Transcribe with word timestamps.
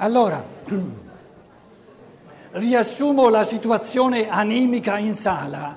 Allora, 0.00 0.40
riassumo 2.52 3.28
la 3.28 3.42
situazione 3.42 4.28
animica 4.28 4.96
in 4.96 5.12
sala. 5.12 5.76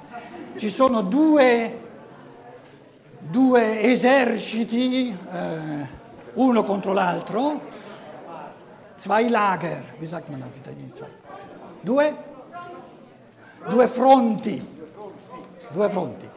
Ci 0.55 0.69
sono 0.69 1.01
due, 1.01 1.79
due 3.17 3.81
eserciti, 3.81 5.09
eh, 5.09 5.87
uno 6.33 6.63
contro 6.63 6.93
l'altro, 6.93 7.61
zwei 8.95 9.27
Lager, 9.27 9.83
wie 9.97 10.05
sagt 10.05 10.27
man 10.29 10.43
auf 10.43 10.55
Italiano? 10.55 11.07
Due? 11.81 12.15
Due 13.69 13.87
fronti, 13.87 14.67
due 15.71 15.89
fronti. 15.89 16.29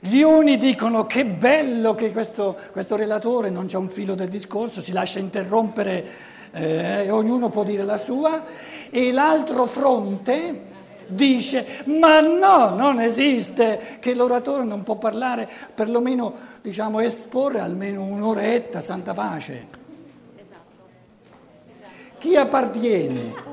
Gli 0.00 0.20
uni 0.20 0.58
dicono 0.58 1.06
che 1.06 1.24
bello 1.24 1.94
che 1.94 2.12
questo, 2.12 2.58
questo 2.72 2.96
relatore 2.96 3.48
non 3.48 3.64
c'è 3.64 3.78
un 3.78 3.88
filo 3.88 4.14
del 4.14 4.28
discorso, 4.28 4.82
si 4.82 4.92
lascia 4.92 5.18
interrompere 5.18 6.28
eh, 6.52 7.10
ognuno 7.10 7.48
può 7.48 7.64
dire 7.64 7.84
la 7.84 7.96
sua, 7.96 8.44
e 8.90 9.12
l'altro 9.12 9.66
fronte 9.66 10.68
dice 11.06 11.82
ma 11.86 12.20
no, 12.20 12.74
non 12.74 13.00
esiste 13.00 13.98
che 14.00 14.14
l'oratore 14.14 14.64
non 14.64 14.82
può 14.82 14.96
parlare, 14.96 15.48
perlomeno 15.74 16.32
diciamo 16.62 17.00
esporre 17.00 17.60
almeno 17.60 18.02
un'oretta, 18.02 18.80
santa 18.80 19.14
pace. 19.14 19.78
Chi 22.18 22.36
appartiene? 22.36 23.48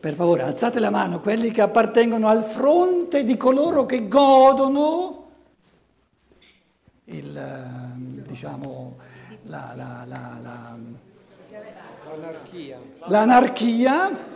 Per 0.00 0.14
favore, 0.14 0.42
alzate 0.42 0.78
la 0.78 0.90
mano 0.90 1.20
quelli 1.20 1.50
che 1.50 1.60
appartengono 1.60 2.28
al 2.28 2.44
fronte 2.44 3.24
di 3.24 3.36
coloro 3.36 3.84
che 3.84 4.06
godono 4.06 5.26
il, 7.06 7.36
ehm, 7.36 8.22
diciamo, 8.26 8.96
la, 9.44 9.72
la, 9.74 10.04
la 10.06 10.77
l'anarchia. 12.18 12.78
l'anarchia. 13.06 14.26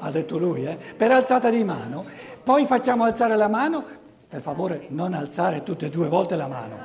Ha 0.00 0.10
detto 0.10 0.38
lui, 0.38 0.64
eh? 0.64 0.76
per 0.76 1.10
alzata 1.10 1.50
di 1.50 1.64
mano. 1.64 2.04
Poi 2.42 2.64
facciamo 2.66 3.04
alzare 3.04 3.36
la 3.36 3.48
mano, 3.48 3.84
per 4.28 4.40
favore 4.40 4.86
non 4.88 5.12
alzare 5.12 5.62
tutte 5.62 5.86
e 5.86 5.90
due 5.90 6.08
volte 6.08 6.36
la 6.36 6.46
mano, 6.46 6.78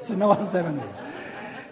se 0.00 0.14
no 0.14 0.32
non 0.32 0.46
serve 0.46 0.68
a 0.68 0.72
nulla. 0.72 1.02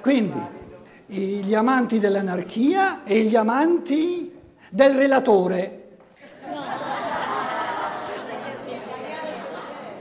Quindi 0.00 0.61
gli 1.06 1.55
amanti 1.55 1.98
dell'anarchia 1.98 3.05
e 3.05 3.22
gli 3.22 3.37
amanti 3.37 4.34
del 4.69 4.94
relatore. 4.94 5.78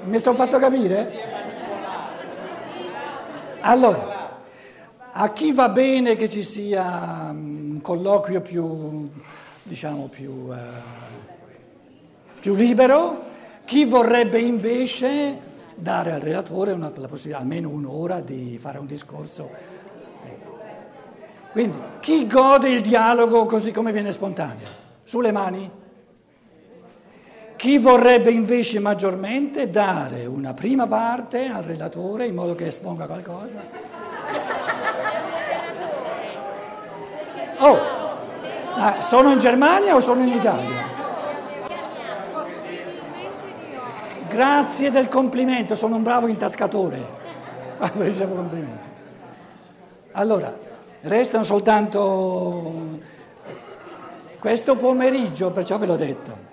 Mi 0.04 0.18
sono 0.18 0.36
fatto 0.36 0.58
capire? 0.58 1.30
Allora, 3.60 4.21
a 5.24 5.30
chi 5.30 5.52
va 5.52 5.70
bene 5.70 6.16
che 6.16 6.28
ci 6.28 6.42
sia 6.42 7.30
un 7.32 7.80
colloquio 7.84 8.42
più, 8.42 9.08
diciamo, 9.62 10.08
più, 10.08 10.32
uh, 10.32 10.56
più 12.40 12.56
libero, 12.56 13.26
chi 13.64 13.86
vorrebbe 13.86 14.40
invece 14.40 15.40
dare 15.76 16.14
al 16.14 16.22
relatore 16.22 16.72
una, 16.72 16.92
la 16.96 17.08
possibilità 17.08 17.40
almeno 17.40 17.70
un'ora 17.70 18.20
di 18.20 18.58
fare 18.60 18.80
un 18.80 18.88
discorso. 18.88 19.48
Ecco. 20.26 20.60
Quindi, 21.52 21.78
chi 22.00 22.26
gode 22.26 22.70
il 22.70 22.82
dialogo 22.82 23.46
così 23.46 23.72
come 23.72 23.92
viene 23.92 24.12
spontaneo? 24.12 24.70
Sulle 25.04 25.32
mani? 25.32 25.70
Chi 27.58 27.78
vorrebbe 27.78 28.32
invece 28.32 28.80
maggiormente 28.80 29.70
dare 29.70 30.26
una 30.26 30.56
prima 30.56 30.88
parte 30.88 31.46
al 31.46 31.62
relatore 31.62 32.26
in 32.26 32.34
modo 32.34 32.56
che 32.56 32.66
esponga 32.66 33.06
qualcosa? 33.06 33.92
Oh, 37.64 37.78
ah, 38.74 39.02
sono 39.04 39.32
in 39.32 39.38
Germania 39.38 39.94
o 39.94 40.00
sono 40.00 40.24
in 40.24 40.30
Italia? 40.30 40.84
Grazie 44.28 44.90
del 44.90 45.08
complimento, 45.08 45.76
sono 45.76 45.98
un 45.98 46.02
bravo 46.02 46.26
intascatore 46.26 47.06
complimenti. 47.78 48.90
Allora, 50.14 50.58
restano 51.02 51.44
soltanto 51.44 53.00
questo 54.40 54.76
pomeriggio, 54.76 55.52
perciò 55.52 55.78
ve 55.78 55.86
l'ho 55.86 55.96
detto. 55.98 56.50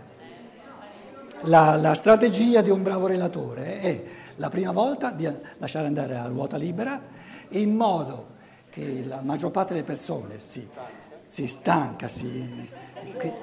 La, 1.43 1.77
la, 1.77 1.95
strategia 1.95 2.61
di 2.61 2.69
un 2.69 2.83
bravo 2.83 3.07
relatore 3.07 3.81
è 3.81 4.03
la 4.37 4.51
prima 4.51 4.73
volta 4.73 5.11
di 5.11 5.27
lasciare 5.57 5.87
andare 5.87 6.19
a 6.19 6.27
ruota 6.27 6.59
libera 6.59 7.01
in 7.51 7.75
modo 7.75 8.37
che 8.71 9.05
la 9.07 9.21
maggior 9.23 9.51
parte 9.51 9.73
delle 9.75 9.85
persone 9.85 10.39
si, 10.39 10.67
si 11.27 11.47
stanca, 11.47 12.09
si 12.09 12.69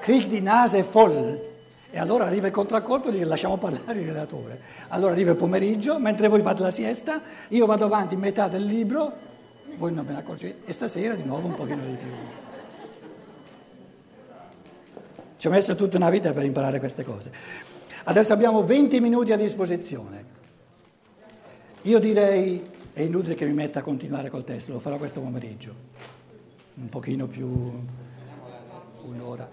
cric 0.00 0.26
di 0.26 0.40
nase 0.40 0.82
voll 0.82 1.54
e 1.90 1.98
allora 1.98 2.26
arriva 2.26 2.46
il 2.46 2.52
contraccolpo 2.52 3.08
e 3.08 3.12
dice 3.12 3.24
lasciamo 3.24 3.56
parlare 3.56 3.98
il 4.00 4.06
relatore. 4.06 4.58
Allora 4.88 5.12
arriva 5.12 5.30
il 5.30 5.36
pomeriggio, 5.36 5.98
mentre 5.98 6.28
voi 6.28 6.42
fate 6.42 6.62
la 6.62 6.70
siesta, 6.70 7.20
io 7.48 7.66
vado 7.66 7.84
avanti 7.86 8.14
in 8.14 8.20
metà 8.20 8.48
del 8.48 8.64
libro, 8.64 9.12
voi 9.78 9.94
non 9.94 10.04
ve 10.04 10.12
ne 10.12 10.18
accorgete, 10.18 10.66
e 10.66 10.72
stasera 10.72 11.14
di 11.14 11.24
nuovo 11.24 11.46
un 11.46 11.54
pochino 11.54 11.82
di 11.84 11.94
più. 11.94 12.10
Ci 15.38 15.46
ho 15.46 15.50
messo 15.50 15.74
tutta 15.74 15.96
una 15.96 16.10
vita 16.10 16.32
per 16.32 16.44
imparare 16.44 16.78
queste 16.78 17.04
cose. 17.04 17.30
Adesso 18.04 18.32
abbiamo 18.32 18.62
20 18.62 19.00
minuti 19.00 19.32
a 19.32 19.36
disposizione. 19.36 20.24
Io 21.82 21.98
direi, 21.98 22.68
è 22.96 23.02
inutile 23.02 23.34
che 23.34 23.44
mi 23.44 23.52
metta 23.52 23.80
a 23.80 23.82
continuare 23.82 24.30
col 24.30 24.42
testo, 24.42 24.72
lo 24.72 24.78
farò 24.78 24.96
questo 24.96 25.20
pomeriggio, 25.20 25.74
un 26.76 26.88
pochino 26.88 27.26
più, 27.26 27.46
un'ora. 29.02 29.46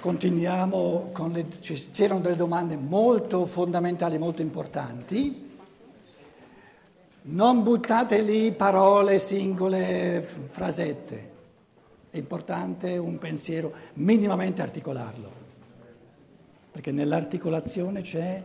Continuiamo 0.00 1.10
con 1.12 1.32
le, 1.32 1.48
c'erano 1.92 2.20
delle 2.20 2.36
domande 2.36 2.76
molto 2.76 3.44
fondamentali, 3.44 4.16
molto 4.16 4.40
importanti. 4.40 5.50
Non 7.24 7.62
buttate 7.62 8.22
lì 8.22 8.52
parole 8.52 9.18
singole, 9.18 10.22
frasette. 10.22 11.30
È 12.08 12.16
importante 12.16 12.96
un 12.96 13.18
pensiero 13.18 13.70
minimamente 13.94 14.62
articolarlo 14.62 15.30
perché 16.72 16.90
nell'articolazione 16.90 18.00
c'è 18.00 18.42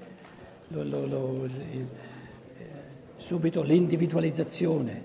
lo, 0.67 0.83
lo, 0.83 1.05
lo, 1.05 1.45
eh, 1.45 2.11
subito 3.23 3.61
l'individualizzazione, 3.61 5.01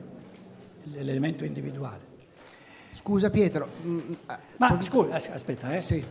l'elemento 0.95 1.45
individuale. 1.45 2.01
Scusa 2.93 3.31
Pietro. 3.31 3.69
Mm, 3.85 4.13
Ma 4.57 4.77
scusa, 4.81 5.15
aspetta, 5.15 5.77
eh. 5.77 5.81
Sì. 5.81 6.05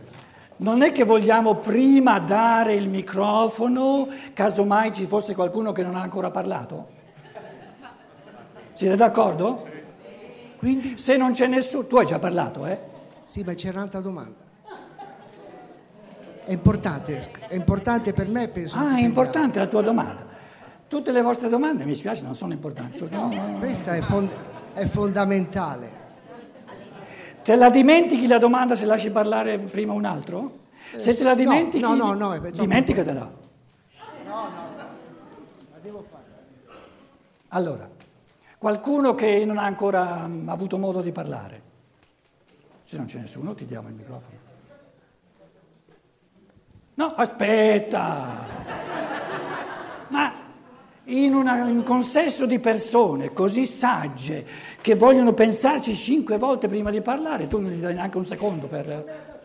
Non 0.56 0.80
è 0.80 0.90
che 0.90 1.04
vogliamo 1.04 1.56
prima 1.56 2.18
dare 2.18 2.74
il 2.74 2.88
microfono, 2.88 4.08
casomai 4.32 4.90
ci 4.92 5.04
fosse 5.04 5.34
qualcuno 5.34 5.72
che 5.72 5.82
non 5.82 5.96
ha 5.96 6.00
ancora 6.00 6.30
parlato? 6.30 6.88
Siete 8.72 8.96
d'accordo? 8.96 9.68
Quindi? 10.56 10.96
Se 10.96 11.18
non 11.18 11.32
c'è 11.32 11.46
nessuno, 11.46 11.86
tu 11.86 11.96
hai 11.98 12.06
già 12.06 12.18
parlato, 12.18 12.64
eh? 12.64 12.78
Sì, 13.22 13.42
ma 13.42 13.52
c'era 13.52 13.76
un'altra 13.78 14.00
domanda. 14.00 14.46
È 16.46 16.52
importante, 16.52 17.30
è 17.48 17.54
importante 17.54 18.14
per 18.14 18.28
me, 18.28 18.48
penso. 18.48 18.78
Ah, 18.78 18.96
è 18.96 19.02
importante 19.02 19.58
la 19.58 19.66
tua 19.66 19.82
domanda. 19.82 20.28
Tutte 20.88 21.12
le 21.12 21.20
vostre 21.20 21.50
domande, 21.50 21.84
mi 21.84 21.94
spiace, 21.94 22.24
non 22.24 22.34
sono 22.34 22.54
importanti. 22.54 23.06
No, 23.10 23.56
questa 23.58 23.94
è, 23.94 24.00
fond- 24.00 24.34
è 24.72 24.86
fondamentale. 24.86 26.06
Te 27.42 27.56
la 27.56 27.68
dimentichi 27.68 28.26
la 28.26 28.38
domanda 28.38 28.74
se 28.74 28.86
lasci 28.86 29.10
parlare 29.10 29.58
prima 29.58 29.92
un 29.92 30.06
altro? 30.06 30.60
Se 30.96 31.14
te 31.14 31.22
la 31.24 31.34
dimentichi, 31.34 31.82
no, 31.82 31.94
no, 31.94 32.14
no, 32.14 32.34
no 32.34 32.50
dimenticatela. 32.50 33.20
No, 33.20 34.48
no, 34.48 34.74
la 34.76 35.78
devo 35.82 36.02
fare. 36.02 36.24
Allora, 37.48 37.88
qualcuno 38.56 39.14
che 39.14 39.44
non 39.44 39.58
ha 39.58 39.64
ancora 39.64 40.28
avuto 40.46 40.78
modo 40.78 41.02
di 41.02 41.12
parlare. 41.12 41.62
Se 42.82 42.96
non 42.96 43.04
c'è 43.04 43.18
nessuno, 43.18 43.54
ti 43.54 43.66
diamo 43.66 43.88
il 43.88 43.94
microfono. 43.94 44.36
No, 46.94 47.06
aspetta! 47.14 48.57
In, 51.10 51.34
una, 51.34 51.64
un 51.64 51.82
consesso 51.84 52.44
di 52.44 52.58
persone 52.58 53.32
così 53.32 53.64
sagge 53.64 54.44
che 54.82 54.94
vogliono 54.94 55.32
pensarci 55.32 55.96
cinque 55.96 56.36
volte 56.36 56.68
prima 56.68 56.90
di 56.90 57.00
parlare, 57.00 57.46
tu 57.46 57.58
non 57.60 57.70
gli 57.70 57.80
dai 57.80 57.94
neanche 57.94 58.18
un 58.18 58.26
secondo 58.26 58.66
per... 58.66 59.36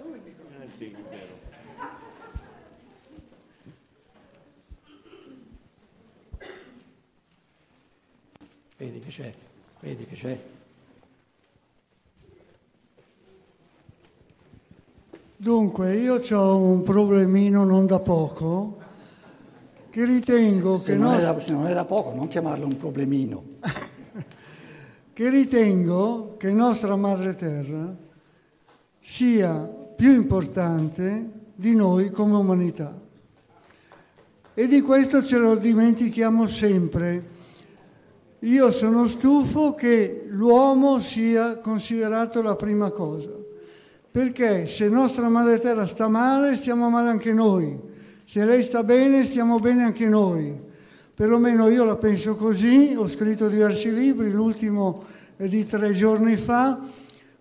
Vedi 8.76 9.00
che 9.00 9.10
c'è, 9.10 9.34
vedi 9.80 10.06
che 10.06 10.16
c'è. 10.16 10.38
Dunque, 15.38 15.96
io 15.96 16.22
ho 16.30 16.58
un 16.58 16.84
problemino 16.84 17.64
non 17.64 17.86
da 17.86 18.00
poco, 18.00 18.83
che 19.94 20.06
ritengo 20.06 20.76
Se 20.78 20.94
che 20.94 20.98
non, 20.98 21.20
da, 21.20 21.40
se 21.40 21.52
non 21.52 21.68
è 21.68 21.74
da 21.76 21.86
poco, 21.86 22.16
non 22.16 22.28
chiamarlo 22.28 22.66
un 22.66 22.78
problemino. 22.78 23.44
che 25.14 25.30
ritengo 25.30 26.34
che 26.40 26.50
nostra 26.52 26.96
madre 26.96 27.36
terra 27.36 27.96
sia 29.00 29.54
più 29.96 30.12
importante 30.14 31.30
di 31.54 31.76
noi 31.76 32.10
come 32.10 32.36
umanità. 32.38 33.00
E 34.56 34.68
di 34.68 34.82
questo 34.82 35.24
ce 35.24 35.38
lo 35.38 35.58
dimentichiamo 35.58 36.48
sempre. 36.48 37.30
Io 38.40 38.72
sono 38.72 39.08
stufo 39.08 39.76
che 39.76 40.26
l'uomo 40.28 41.00
sia 41.02 41.60
considerato 41.60 42.42
la 42.42 42.56
prima 42.56 42.90
cosa, 42.90 43.30
perché 44.10 44.66
se 44.66 44.90
nostra 44.90 45.30
madre 45.30 45.60
terra 45.60 45.86
sta 45.86 46.08
male, 46.08 46.56
stiamo 46.56 46.90
male 46.90 47.10
anche 47.10 47.32
noi. 47.32 47.92
Se 48.26 48.44
lei 48.46 48.64
sta 48.64 48.84
bene, 48.84 49.24
stiamo 49.26 49.60
bene 49.60 49.84
anche 49.84 50.08
noi. 50.08 50.56
Perlomeno 51.14 51.68
io 51.68 51.84
la 51.84 51.96
penso 51.96 52.36
così, 52.36 52.96
ho 52.98 53.08
scritto 53.08 53.48
diversi 53.48 53.94
libri, 53.94 54.32
l'ultimo 54.32 55.04
è 55.36 55.48
di 55.48 55.66
tre 55.66 55.94
giorni 55.94 56.36
fa, 56.38 56.80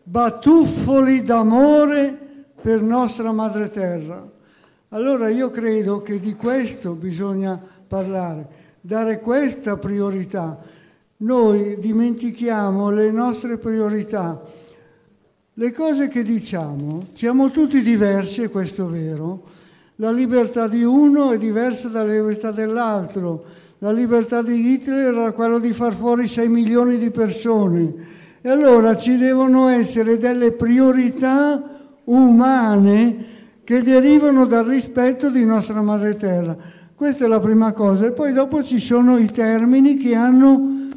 Batuffoli 0.05 1.23
d'amore 1.23 2.19
per 2.61 2.82
nostra 2.82 3.31
madre 3.32 3.70
terra. 3.70 4.29
Allora 4.88 5.29
io 5.29 5.50
credo 5.50 6.02
che 6.02 6.19
di 6.19 6.34
questo 6.34 6.94
bisogna 6.94 7.61
parlare, 7.87 8.49
dare 8.81 9.20
questa 9.20 9.76
priorità. 9.76 10.58
Noi 11.19 11.79
dimentichiamo 11.79 12.90
le 12.90 13.12
nostre 13.12 13.58
priorità. 13.58 14.43
Le 15.55 15.73
cose 15.73 16.08
che 16.08 16.25
diciamo, 16.25 17.06
siamo 17.12 17.50
tutti 17.50 17.81
diversi, 17.81 18.43
e 18.43 18.49
questo 18.49 18.88
è 18.88 18.90
vero. 18.90 19.43
La 20.03 20.11
libertà 20.11 20.67
di 20.67 20.83
uno 20.83 21.31
è 21.31 21.39
diversa 21.39 21.87
dalla 21.87 22.13
libertà 22.13 22.51
dell'altro. 22.51 23.45
La 23.79 23.93
libertà 23.93 24.43
di 24.43 24.73
Hitler 24.73 25.15
era 25.15 25.31
quella 25.31 25.61
di 25.61 25.73
far 25.73 25.95
fuori 25.95 26.27
6 26.27 26.49
milioni 26.49 26.99
di 26.99 27.13
persone. 27.13 27.95
E 28.41 28.51
allora 28.51 28.97
ci 28.97 29.17
devono 29.17 29.69
essere 29.69 30.19
delle 30.19 30.51
priorità 30.51 31.63
umane 32.03 33.25
che 33.63 33.85
derivano 33.85 34.45
dal 34.45 34.65
rispetto 34.65 35.31
di 35.31 35.45
nostra 35.45 35.81
madre 35.83 36.17
terra. 36.17 36.57
Questa 36.97 37.25
è 37.25 37.29
la 37.29 37.39
prima 37.39 37.71
cosa. 37.71 38.07
E 38.07 38.11
poi 38.11 38.33
dopo 38.33 38.65
ci 38.65 38.81
sono 38.81 39.19
i 39.19 39.31
termini 39.31 39.97
che 39.99 40.17
hanno 40.17 40.89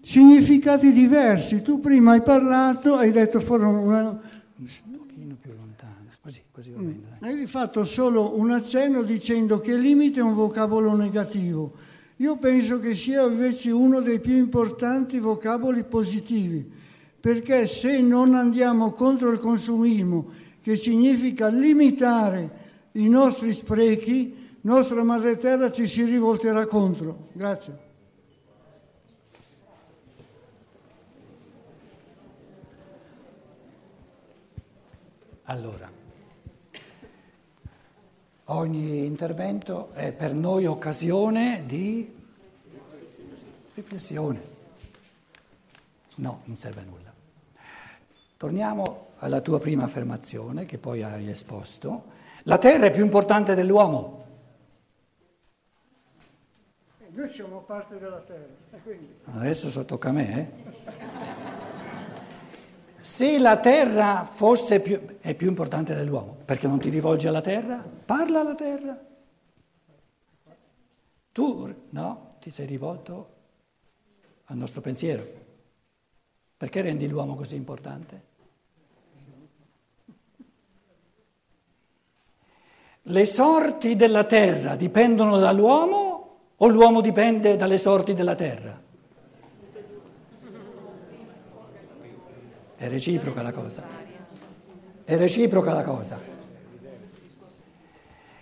significati 0.00 0.92
diversi. 0.92 1.62
Tu 1.62 1.80
prima 1.80 2.12
hai 2.12 2.22
parlato, 2.22 2.94
hai 2.94 3.10
detto 3.10 3.40
fuori 3.40 3.64
una, 3.64 4.02
Un 4.02 4.68
pochino 4.96 5.36
più 5.40 5.50
lontano, 5.50 6.10
va 6.74 6.80
bene. 6.80 7.00
dai. 7.18 7.40
hai 7.40 7.46
fatto 7.46 7.84
solo 7.84 8.38
un 8.38 8.50
accenno 8.50 9.02
dicendo 9.02 9.58
che 9.60 9.76
limite 9.76 10.20
è 10.20 10.22
un 10.22 10.34
vocabolo 10.34 10.94
negativo. 10.94 11.72
Io 12.16 12.36
penso 12.36 12.78
che 12.78 12.94
sia 12.94 13.26
invece 13.26 13.70
uno 13.70 14.00
dei 14.00 14.20
più 14.20 14.34
importanti 14.34 15.18
vocaboli 15.18 15.82
positivi, 15.84 16.70
perché 17.20 17.66
se 17.66 18.00
non 18.00 18.34
andiamo 18.34 18.92
contro 18.92 19.30
il 19.30 19.38
consumismo, 19.38 20.26
che 20.62 20.76
significa 20.76 21.48
limitare 21.48 22.60
i 22.92 23.08
nostri 23.08 23.52
sprechi, 23.52 24.56
nostra 24.62 25.02
madre 25.02 25.36
terra 25.38 25.72
ci 25.72 25.86
si 25.86 26.04
rivolterà 26.04 26.64
contro. 26.66 27.28
Grazie. 27.32 27.90
Allora, 35.44 35.90
ogni 38.56 39.04
intervento 39.04 39.90
è 39.92 40.12
per 40.12 40.34
noi 40.34 40.66
occasione 40.66 41.62
di 41.66 42.20
riflessione. 43.74 44.40
No, 46.16 46.40
non 46.44 46.56
serve 46.56 46.80
a 46.80 46.84
nulla. 46.84 47.12
Torniamo 48.36 49.06
alla 49.18 49.40
tua 49.40 49.58
prima 49.60 49.84
affermazione 49.84 50.64
che 50.66 50.78
poi 50.78 51.02
hai 51.02 51.28
esposto. 51.30 52.04
La 52.44 52.58
terra 52.58 52.86
è 52.86 52.90
più 52.92 53.04
importante 53.04 53.54
dell'uomo. 53.54 54.20
Noi 57.14 57.28
siamo 57.28 57.60
parte 57.60 57.98
della 57.98 58.20
terra, 58.20 58.78
quindi 58.82 59.14
Adesso 59.34 59.68
so- 59.70 59.84
tocca 59.84 60.08
a 60.08 60.12
me. 60.12 60.38
eh. 60.38 61.21
Se 63.02 63.36
la 63.40 63.58
terra 63.58 64.24
fosse 64.24 64.80
più, 64.80 65.18
è 65.18 65.34
più 65.34 65.48
importante 65.48 65.92
dell'uomo, 65.92 66.36
perché 66.44 66.68
non 66.68 66.78
ti 66.78 66.88
rivolgi 66.88 67.26
alla 67.26 67.40
terra? 67.40 67.84
Parla 68.04 68.40
alla 68.40 68.54
terra. 68.54 68.96
Tu 71.32 71.74
no, 71.90 72.34
ti 72.40 72.50
sei 72.50 72.66
rivolto 72.66 73.30
al 74.44 74.56
nostro 74.56 74.80
pensiero. 74.80 75.26
Perché 76.56 76.80
rendi 76.80 77.08
l'uomo 77.08 77.34
così 77.34 77.56
importante? 77.56 78.30
Le 83.06 83.26
sorti 83.26 83.96
della 83.96 84.22
terra 84.22 84.76
dipendono 84.76 85.38
dall'uomo 85.38 86.38
o 86.56 86.68
l'uomo 86.68 87.00
dipende 87.00 87.56
dalle 87.56 87.78
sorti 87.78 88.14
della 88.14 88.36
terra? 88.36 88.80
È 92.82 92.88
reciproca 92.88 93.42
la 93.42 93.52
cosa. 93.52 93.84
È 95.04 95.16
reciproca 95.16 95.72
la 95.72 95.84
cosa. 95.84 96.18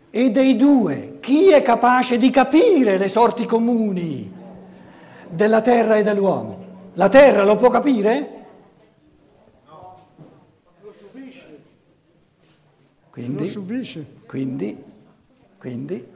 E 0.09 0.31
dei 0.31 0.57
due, 0.57 1.19
chi 1.21 1.51
è 1.51 1.61
capace 1.61 2.17
di 2.17 2.31
capire 2.31 2.97
le 2.97 3.09
sorti 3.09 3.45
comuni 3.45 4.33
della 5.29 5.61
terra 5.61 5.97
e 5.97 6.03
dell'uomo? 6.03 6.65
La 6.95 7.11
terra 7.11 7.45
lo 7.45 7.57
può 7.57 7.69
capire? 7.69 8.45
lo 10.81 10.93
subisce, 10.97 11.47
lo 11.51 13.11
Quindi, 13.11 13.47
subisce. 13.47 14.07
quindi, 14.25 14.83
quindi, 15.59 16.07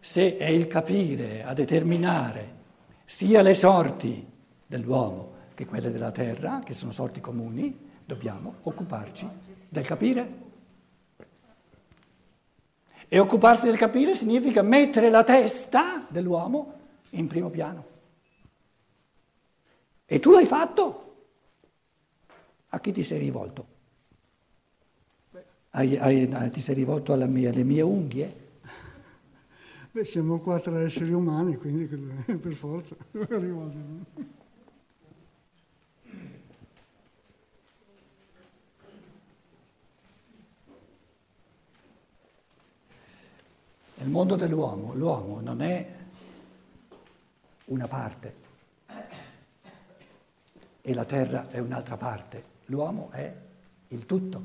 se 0.00 0.38
è 0.38 0.48
il 0.48 0.66
capire 0.66 1.44
a 1.44 1.52
determinare 1.52 2.54
sia 3.04 3.42
le 3.42 3.54
sorti 3.54 4.26
dell'uomo 4.66 5.29
che 5.60 5.66
quelle 5.66 5.90
della 5.90 6.10
terra, 6.10 6.62
che 6.64 6.72
sono 6.72 6.90
sorti 6.90 7.20
comuni, 7.20 7.78
dobbiamo 8.06 8.54
occuparci 8.62 9.28
del 9.68 9.84
capire. 9.84 10.32
E 13.06 13.18
occuparsi 13.18 13.66
del 13.66 13.76
capire 13.76 14.16
significa 14.16 14.62
mettere 14.62 15.10
la 15.10 15.22
testa 15.22 16.06
dell'uomo 16.08 16.72
in 17.10 17.26
primo 17.26 17.50
piano. 17.50 17.84
E 20.06 20.18
tu 20.18 20.30
l'hai 20.30 20.46
fatto? 20.46 21.26
A 22.70 22.80
chi 22.80 22.92
ti 22.92 23.02
sei 23.02 23.18
rivolto? 23.18 23.66
Hai- 25.72 25.98
hai- 25.98 26.50
ti 26.50 26.60
sei 26.60 26.74
rivolto 26.74 27.14
mia- 27.26 27.50
alle 27.50 27.64
mie 27.64 27.82
unghie? 27.82 28.34
Beh, 29.92 30.04
siamo 30.04 30.38
quattro 30.38 30.76
esseri 30.78 31.12
umani, 31.12 31.56
quindi 31.56 31.84
per 32.38 32.52
forza 32.54 32.94
rivolgermi. 33.12 34.04
Nel 44.00 44.08
mondo 44.08 44.34
dell'uomo, 44.34 44.94
l'uomo 44.94 45.40
non 45.40 45.60
è 45.60 45.98
una 47.66 47.86
parte 47.86 48.34
e 50.80 50.94
la 50.94 51.04
terra 51.04 51.50
è 51.50 51.58
un'altra 51.58 51.98
parte, 51.98 52.44
l'uomo 52.66 53.10
è 53.10 53.36
il 53.88 54.06
tutto. 54.06 54.42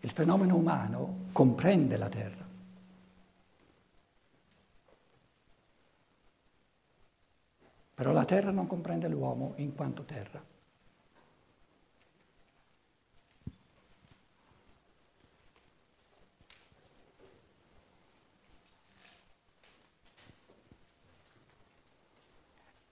Il 0.00 0.10
fenomeno 0.10 0.56
umano 0.56 1.26
comprende 1.30 1.96
la 1.96 2.08
terra. 2.08 2.44
Però 7.94 8.10
la 8.10 8.24
terra 8.24 8.50
non 8.50 8.66
comprende 8.66 9.06
l'uomo 9.06 9.52
in 9.58 9.76
quanto 9.76 10.04
terra. 10.04 10.42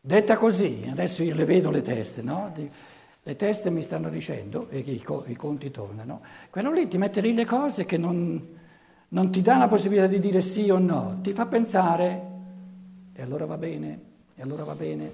Detta 0.06 0.36
così, 0.36 0.86
adesso 0.88 1.24
io 1.24 1.34
le 1.34 1.44
vedo 1.44 1.68
le 1.72 1.82
teste, 1.82 2.22
no? 2.22 2.54
Le 3.24 3.34
teste 3.34 3.70
mi 3.70 3.82
stanno 3.82 4.08
dicendo, 4.08 4.68
e 4.68 4.78
i, 4.78 5.02
co- 5.02 5.24
i 5.26 5.34
conti 5.34 5.72
tornano, 5.72 6.20
quello 6.48 6.70
lì 6.70 6.86
ti 6.86 6.96
mette 6.96 7.20
lì 7.20 7.34
le 7.34 7.44
cose 7.44 7.84
che 7.86 7.96
non, 7.96 8.40
non 9.08 9.32
ti 9.32 9.42
dà 9.42 9.56
la 9.56 9.66
possibilità 9.66 10.06
di 10.06 10.20
dire 10.20 10.42
sì 10.42 10.70
o 10.70 10.78
no, 10.78 11.18
ti 11.22 11.32
fa 11.32 11.46
pensare, 11.46 12.22
e 13.12 13.20
allora 13.20 13.46
va 13.46 13.58
bene, 13.58 14.00
e 14.36 14.42
allora 14.42 14.62
va 14.62 14.76
bene. 14.76 15.10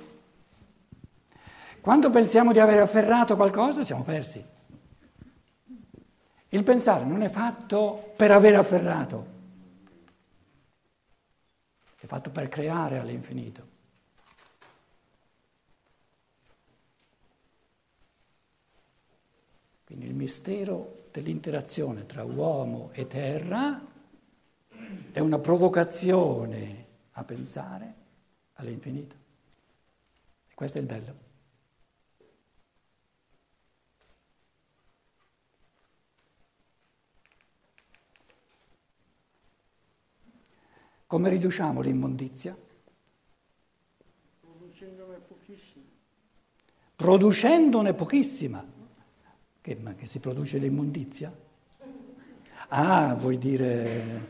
Quando 1.81 2.11
pensiamo 2.11 2.53
di 2.53 2.59
aver 2.59 2.81
afferrato 2.81 3.35
qualcosa 3.35 3.83
siamo 3.83 4.03
persi. 4.03 4.45
Il 6.51 6.65
pensare 6.65 7.07
non 7.07 7.23
è 7.23 7.31
fatto 7.31 8.13
per 8.15 8.31
aver 8.31 8.57
afferrato. 8.57 9.31
fatto 12.05 12.29
per 12.29 12.51
creare 12.51 12.99
all'infinito. 12.99 13.72
Quindi 19.93 20.09
il 20.09 20.17
mistero 20.17 21.09
dell'interazione 21.11 22.07
tra 22.07 22.25
uomo 22.25 22.89
e 22.95 23.07
terra 23.07 23.79
è 25.13 25.19
una 25.19 25.39
provocazione 25.39 26.87
a 27.11 27.25
pensare 27.25 27.95
all'infinito. 28.55 29.15
E 30.49 30.55
questo 30.55 30.79
è 30.79 30.81
il 30.81 30.87
bello. 30.87 31.17
Come 41.07 41.29
riduciamo 41.29 41.83
l'immondizia? 41.83 42.57
Producendone 44.41 45.19
pochissima. 45.19 45.85
Producendone 46.97 47.93
pochissima. 47.93 48.81
Che, 49.63 49.77
ma 49.77 49.95
che 49.95 50.07
si 50.07 50.19
produce 50.19 50.59
l'immondizia? 50.59 51.33
Ah, 52.69 53.15
vuoi 53.15 53.39
dire, 53.39 54.27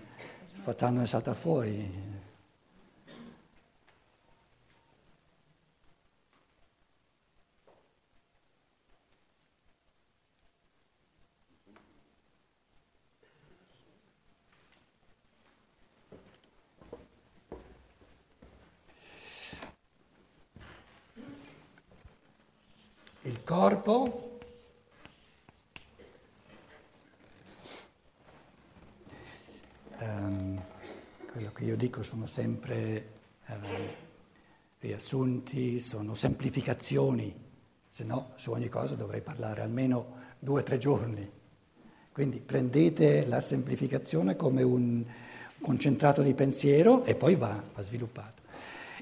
fatando 0.53 1.07
salta 1.07 1.33
fuori. 1.33 2.11
Il 23.25 23.43
corpo 23.45 24.41
ehm, 29.99 30.61
quello 31.31 31.53
che 31.53 31.65
io 31.65 31.72
dico 31.83 32.05
sono 32.05 32.27
sempre 32.29 33.09
ehm, 33.47 33.65
riassunti, 34.79 35.81
sono 35.81 36.15
semplificazioni, 36.15 37.35
se 37.89 38.05
no 38.05 38.31
su 38.37 38.53
ogni 38.53 38.69
cosa 38.69 38.95
dovrei 38.95 39.21
parlare 39.21 39.63
almeno 39.63 40.21
due 40.39 40.61
o 40.61 40.63
tre 40.63 40.79
giorni. 40.79 41.29
Quindi 42.13 42.39
prendete 42.39 43.27
la 43.27 43.41
semplificazione 43.41 44.37
come 44.37 44.63
un 44.63 45.05
concentrato 45.61 46.23
di 46.23 46.35
pensiero 46.35 47.03
e 47.03 47.17
poi 47.17 47.35
va, 47.35 47.61
va 47.75 47.83
sviluppato. 47.83 48.43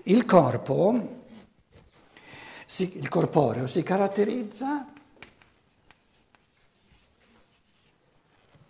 Il 0.05 0.25
corpo 0.25 1.27
si, 2.65 2.97
il 2.97 3.11
corporeo 3.11 3.67
si 3.67 3.83
caratterizza 3.83 4.91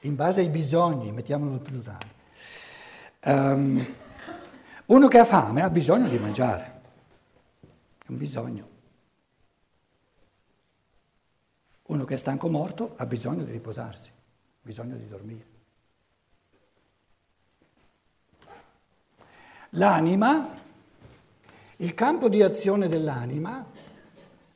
in 0.00 0.14
base 0.16 0.40
ai 0.40 0.48
bisogni, 0.48 1.12
mettiamolo 1.12 1.52
al 1.52 1.60
plurale. 1.60 2.18
Um, 3.22 3.86
uno 4.90 5.06
che 5.08 5.18
ha 5.18 5.24
fame 5.24 5.62
ha 5.62 5.70
bisogno 5.70 6.08
di 6.08 6.18
mangiare, 6.18 6.80
è 7.60 8.10
un 8.10 8.16
bisogno. 8.16 8.68
Uno 11.86 12.04
che 12.04 12.14
è 12.14 12.16
stanco 12.16 12.48
morto 12.48 12.94
ha 12.96 13.06
bisogno 13.06 13.44
di 13.44 13.52
riposarsi, 13.52 14.10
ha 14.10 14.62
bisogno 14.62 14.96
di 14.96 15.06
dormire. 15.08 15.48
L'anima, 19.70 20.48
il 21.76 21.94
campo 21.94 22.28
di 22.28 22.42
azione 22.42 22.88
dell'anima 22.88 23.64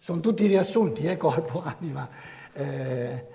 sono 0.01 0.21
tutti 0.21 0.47
riassunti, 0.47 1.05
eh, 1.05 1.17
corpo, 1.17 1.63
anima, 1.79 2.09
eh, 2.53 3.27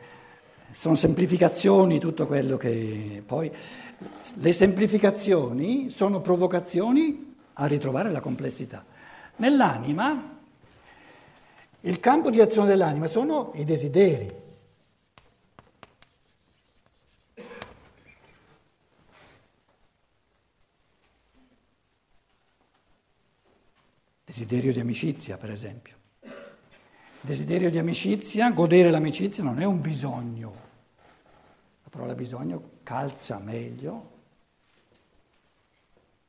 sono 0.72 0.96
semplificazioni, 0.96 2.00
tutto 2.00 2.28
quello 2.28 2.58
che... 2.58 3.24
Poi 3.26 3.52
le 4.36 4.54
semplificazioni 4.54 5.90
sono 5.90 6.22
provocazioni 6.22 7.36
a 7.54 7.66
ritrovare 7.66 8.12
la 8.12 8.22
complessità. 8.22 8.86
Nell'anima, 9.38 10.38
il 11.82 12.00
campo 12.00 12.30
di 12.30 12.42
azione 12.42 12.68
dell'anima 12.68 13.08
sono 13.08 13.52
i 13.56 13.64
desideri. 13.64 14.48
Desiderio 24.26 24.72
di 24.72 24.80
amicizia, 24.80 25.38
per 25.38 25.52
esempio. 25.52 25.99
Desiderio 27.22 27.70
di 27.70 27.78
amicizia, 27.78 28.50
godere 28.52 28.90
l'amicizia 28.90 29.44
non 29.44 29.60
è 29.60 29.66
un 29.66 29.82
bisogno. 29.82 30.68
La 31.84 31.90
parola 31.90 32.16
bisogno 32.16 32.78
calza 32.84 33.40
meglio 33.40 34.12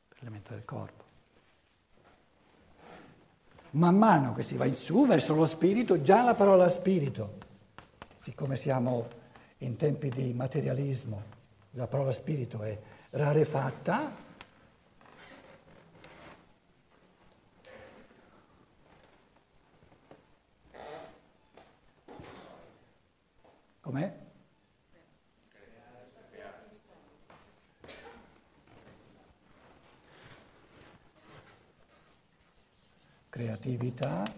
per 0.09 0.19
l'elemento 0.19 0.53
del 0.53 0.65
corpo. 0.65 1.05
Man 3.73 3.97
mano 3.97 4.35
che 4.35 4.43
si 4.43 4.57
va 4.57 4.65
in 4.65 4.75
su 4.75 5.07
verso 5.07 5.35
lo 5.35 5.47
spirito, 5.47 6.03
già 6.03 6.25
la 6.25 6.35
parola 6.35 6.69
spirito, 6.69 7.39
siccome 8.17 8.57
siamo 8.57 9.07
in 9.59 9.77
tempi 9.77 10.09
di 10.09 10.33
materialismo, 10.33 11.23
la 11.73 11.87
parola 11.87 12.11
spirito 12.11 12.63
è 12.63 12.77
rarefatta, 13.11 14.13
Com'è? 23.91 24.17
Creatività. 33.29 34.33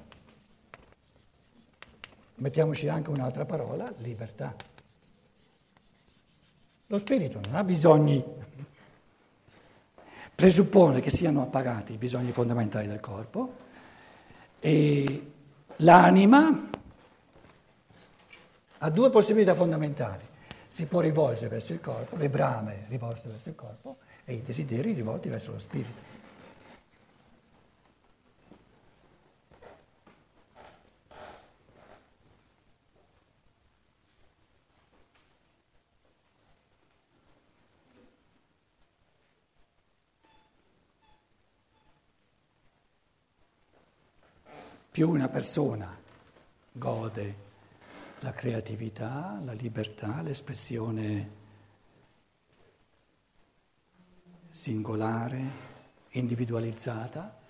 Mettiamoci 2.36 2.88
anche 2.88 3.10
un'altra 3.10 3.44
parola, 3.44 3.92
libertà. 3.98 4.56
Lo 6.86 6.96
spirito 6.96 7.40
non 7.40 7.54
ha 7.54 7.62
bisogni, 7.62 8.24
presuppone 10.34 11.02
che 11.02 11.10
siano 11.10 11.42
appagati 11.42 11.92
i 11.92 11.98
bisogni 11.98 12.32
fondamentali 12.32 12.86
del 12.86 13.00
corpo 13.00 13.56
e 14.60 15.32
l'anima 15.76 16.70
ha 18.84 18.90
due 18.90 19.10
possibilità 19.10 19.54
fondamentali. 19.54 20.24
Si 20.66 20.86
può 20.86 21.00
rivolgere 21.00 21.48
verso 21.48 21.72
il 21.72 21.80
corpo, 21.80 22.16
le 22.16 22.28
brame 22.28 22.86
rivolte 22.88 23.28
verso 23.28 23.48
il 23.48 23.54
corpo 23.54 23.98
e 24.24 24.34
i 24.34 24.42
desideri 24.42 24.92
rivolti 24.92 25.28
verso 25.28 25.52
lo 25.52 25.58
spirito. 25.58 26.10
Più 44.90 45.08
una 45.08 45.28
persona 45.28 45.96
gode 46.72 47.50
la 48.22 48.32
creatività, 48.32 49.40
la 49.42 49.52
libertà, 49.52 50.22
l'espressione 50.22 51.40
singolare, 54.48 55.70
individualizzata 56.10 57.40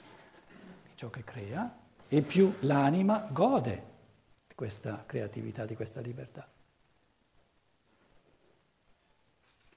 di 0.85 0.91
ciò 0.95 1.11
che 1.11 1.25
crea, 1.25 1.79
e 2.09 2.23
più 2.23 2.55
l'anima 2.61 3.29
gode 3.31 3.91
di 4.47 4.55
questa 4.55 5.05
creatività, 5.05 5.67
di 5.67 5.75
questa 5.75 6.00
libertà. 6.00 6.49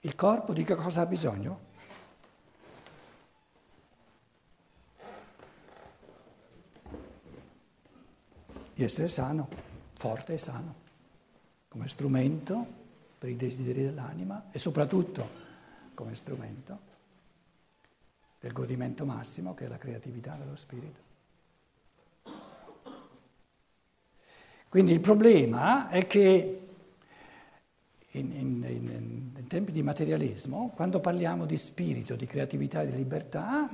Il 0.02 0.16
corpo 0.16 0.54
di 0.54 0.64
che 0.64 0.76
cosa 0.76 1.02
ha 1.02 1.06
bisogno? 1.06 1.74
Di 8.74 8.84
essere 8.84 9.10
sano, 9.10 9.50
forte 9.94 10.34
e 10.34 10.38
sano 10.38 10.84
come 11.76 11.90
strumento 11.90 12.66
per 13.20 13.30
i 13.30 13.36
desideri 13.36 13.84
dell'anima 13.84 14.46
e 14.50 14.60
soprattutto 14.60 15.28
come 15.94 16.16
strumento 16.16 16.80
del 18.40 18.54
godimento 18.54 19.04
massimo 19.04 19.54
che 19.54 19.66
è 19.66 19.68
la 19.68 19.78
creatività 19.78 20.38
dello 20.40 20.56
spirito. 20.56 21.04
Quindi 24.70 24.94
il 24.94 25.02
problema 25.02 25.90
è 25.90 26.08
che 26.08 26.62
in, 28.12 28.32
in, 28.32 28.66
in, 28.70 29.32
in 29.38 29.48
tempi 29.48 29.74
di 29.74 29.84
materialismo, 29.84 30.72
quando 30.74 31.02
parliamo 31.02 31.46
di 31.46 31.58
spirito, 31.58 32.16
di 32.16 32.26
creatività 32.26 32.84
e 32.84 32.86
di 32.86 32.96
libertà, 32.96 33.70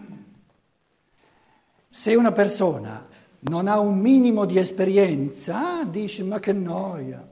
Se 1.93 2.15
una 2.15 2.31
persona 2.31 3.05
non 3.39 3.67
ha 3.67 3.77
un 3.77 3.99
minimo 3.99 4.45
di 4.45 4.57
esperienza, 4.57 5.83
dice 5.83 6.23
ma 6.23 6.39
che 6.39 6.53
noia. 6.53 7.30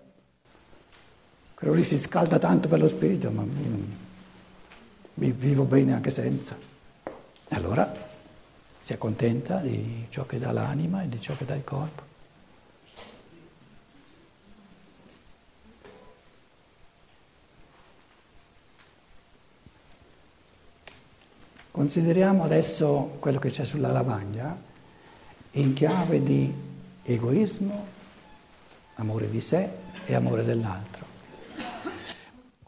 Quello 1.60 1.74
lì 1.74 1.84
si 1.84 1.98
scalda 1.98 2.40
tanto 2.40 2.70
per 2.70 2.80
lo 2.80 2.88
spirito, 2.88 3.30
ma 3.32 3.44
io 3.44 5.34
vivo 5.34 5.66
bene 5.66 5.92
anche 5.92 6.10
senza. 6.10 6.56
E 6.56 7.54
allora 7.54 7.94
si 8.78 8.94
accontenta 8.94 9.58
di 9.58 10.06
ciò 10.08 10.26
che 10.26 10.40
dà 10.40 10.54
l'anima 10.54 11.04
e 11.04 11.10
di 11.10 11.20
ciò 11.20 11.36
che 11.36 11.44
dà 11.44 11.56
il 11.56 11.66
corpo. 11.66 12.04
Consideriamo 21.72 22.46
adesso 22.46 23.18
quello 23.20 23.40
che 23.40 23.50
c'è 23.50 23.66
sulla 23.66 23.92
lavagna 23.92 24.58
in 25.52 25.74
chiave 25.74 26.24
di 26.24 26.54
egoismo, 27.04 27.86
amore 28.96 29.30
di 29.30 29.42
sé 29.42 29.70
e 30.06 30.16
amore 30.16 30.46
dell'altro. 30.46 31.09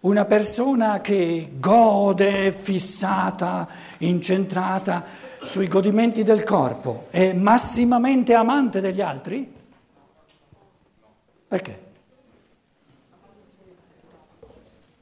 Una 0.01 0.25
persona 0.25 0.99
che 1.01 1.53
gode, 1.59 2.51
fissata, 2.51 3.67
incentrata 3.99 5.05
sui 5.43 5.67
godimenti 5.67 6.23
del 6.23 6.43
corpo, 6.43 7.05
è 7.09 7.33
massimamente 7.33 8.33
amante 8.33 8.81
degli 8.81 9.01
altri? 9.01 9.51
Perché? 11.47 11.89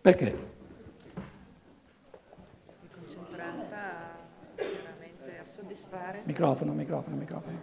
Perché? 0.01 0.47
Microfono, 6.23 6.73
microfono, 6.73 7.15
microfono. 7.15 7.59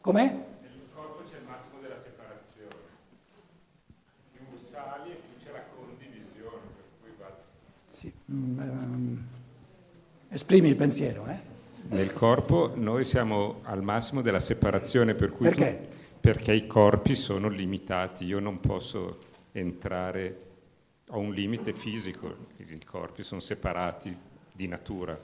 Com'è? 0.00 0.24
Nel 0.24 0.88
corpo 0.94 1.22
c'è 1.22 1.36
il 1.36 1.44
massimo 1.46 1.78
della 1.80 1.96
separazione. 1.96 2.74
Più 4.32 4.58
sali 4.58 5.10
e 5.12 5.14
più 5.14 5.44
c'è 5.44 5.52
la 5.52 5.62
condivisione, 5.76 6.66
per 6.74 6.84
cui 7.00 7.10
va... 7.18 7.36
Sì. 8.02 8.12
Mm, 8.32 8.58
ehm, 8.58 9.26
esprimi 10.30 10.68
il 10.68 10.74
pensiero, 10.74 11.24
eh? 11.28 11.38
Nel 11.90 12.12
corpo 12.12 12.72
noi 12.74 13.04
siamo 13.04 13.60
al 13.62 13.80
massimo 13.80 14.22
della 14.22 14.40
separazione, 14.40 15.14
per 15.14 15.30
cui 15.30 15.46
Perché? 15.46 15.88
tu- 15.88 16.18
perché 16.18 16.52
i 16.52 16.66
corpi 16.66 17.14
sono 17.14 17.48
limitati, 17.48 18.24
io 18.24 18.40
non 18.40 18.58
posso 18.58 19.18
entrare, 19.52 20.40
ho 21.10 21.18
un 21.20 21.32
limite 21.32 21.72
fisico, 21.72 22.48
i 22.56 22.84
corpi 22.84 23.22
sono 23.22 23.40
separati 23.40 24.16
di 24.52 24.66
natura. 24.66 25.16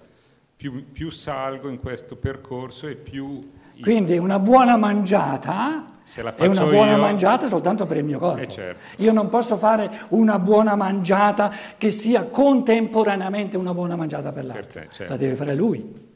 Più, 0.57 0.93
più 0.93 1.11
salgo 1.11 1.69
in 1.69 1.81
questo 1.81 2.15
percorso 2.15 2.87
e 2.87 2.95
più... 2.95 3.57
Quindi 3.81 4.19
una 4.19 4.39
buona 4.39 4.77
mangiata 4.77 5.93
è 6.37 6.47
una 6.47 6.65
buona 6.65 6.93
io- 6.93 6.99
mangiata 6.99 7.47
soltanto 7.47 7.85
per 7.87 7.99
il 7.99 8.05
mio 8.05 8.19
corpo. 8.19 8.41
Eh, 8.41 8.49
certo. 8.49 9.03
Io 9.03 9.13
non 9.13 9.29
posso 9.29 9.57
fare 9.57 10.07
una 10.11 10.39
buona 10.39 10.75
mangiata 10.75 11.53
che 11.77 11.91
sia 11.91 12.25
contemporaneamente 12.25 13.57
una 13.57 13.75
buona 13.75 13.95
mangiata 13.95 14.33
per 14.33 14.47
l'altro. 14.47 14.81
te, 14.81 14.89
certo. 14.91 15.13
La 15.13 15.19
deve 15.19 15.35
fare 15.35 15.55
lui. 15.55 16.07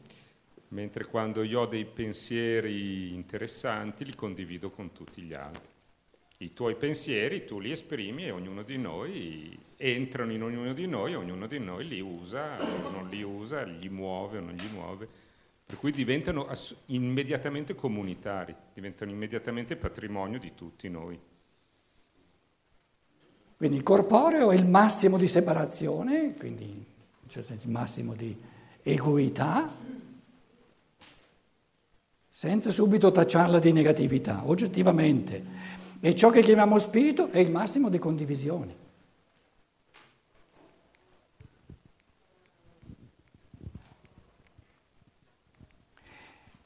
Mentre 0.69 1.05
quando 1.05 1.43
io 1.43 1.61
ho 1.61 1.67
dei 1.67 1.85
pensieri 1.85 3.13
interessanti 3.13 4.07
li 4.07 4.15
condivido 4.15 4.71
con 4.71 4.93
tutti 4.93 5.21
gli 5.21 5.35
altri. 5.35 5.71
I 6.39 6.55
tuoi 6.55 6.75
pensieri 6.75 7.45
tu 7.45 7.61
li 7.61 7.71
esprimi 7.71 8.25
e 8.25 8.31
ognuno 8.31 8.63
di 8.63 8.79
noi 8.79 9.57
entrano 9.77 10.33
in 10.33 10.43
ognuno 10.43 10.73
di 10.73 10.87
noi, 10.87 11.15
ognuno 11.15 11.47
di 11.47 11.59
noi 11.59 11.87
li 11.87 12.01
usa 12.01 12.57
o 12.61 12.89
non 12.91 13.09
li 13.09 13.23
usa, 13.23 13.63
li 13.65 13.89
muove 13.89 14.39
o 14.39 14.41
non 14.41 14.55
li 14.55 14.69
muove. 14.73 15.09
Per 15.73 15.81
cui 15.81 15.93
diventano 15.93 16.45
ass- 16.45 16.77
immediatamente 16.89 17.75
comunitari, 17.75 18.55
diventano 18.75 19.11
immediatamente 19.11 19.75
patrimonio 19.75 20.39
di 20.39 20.53
tutti 20.55 20.91
noi. 20.91 21.19
Quindi 23.57 23.79
il 23.79 23.83
corporeo 23.83 24.51
è 24.51 24.55
il 24.55 24.67
massimo 24.67 25.17
di 25.17 25.27
separazione, 25.27 26.35
quindi 26.35 26.65
in 26.65 27.29
certo 27.29 27.49
senso 27.49 27.65
il 27.65 27.73
massimo 27.73 28.13
di 28.13 28.39
egoità, 28.83 29.75
senza 32.29 32.71
subito 32.71 33.11
tacciarla 33.11 33.59
di 33.59 33.73
negatività, 33.73 34.43
oggettivamente. 34.45 35.43
E 36.01 36.15
ciò 36.15 36.29
che 36.29 36.43
chiamiamo 36.43 36.77
spirito 36.77 37.29
è 37.29 37.39
il 37.39 37.51
massimo 37.51 37.89
di 37.89 37.99
condivisione. 37.99 38.75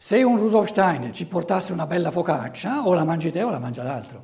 Se 0.06 0.22
un 0.22 0.38
Rudolf 0.38 0.68
Steiner 0.68 1.10
ci 1.10 1.26
portasse 1.26 1.72
una 1.72 1.84
bella 1.84 2.12
focaccia, 2.12 2.86
o 2.86 2.94
la 2.94 3.02
mangi 3.02 3.32
te 3.32 3.42
o 3.42 3.50
la 3.50 3.58
mangia 3.58 3.82
l'altro. 3.82 4.22